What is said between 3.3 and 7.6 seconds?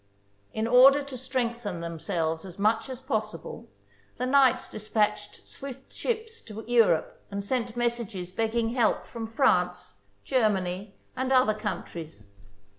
sible, the knights despatched swift ships to Europe and